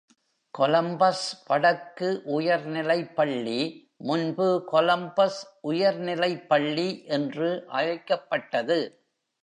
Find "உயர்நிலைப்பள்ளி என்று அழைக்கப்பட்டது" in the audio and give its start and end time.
5.63-8.79